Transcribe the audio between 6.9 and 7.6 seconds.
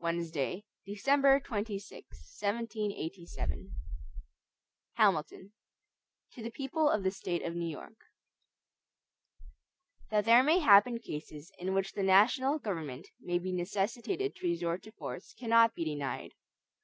of the State of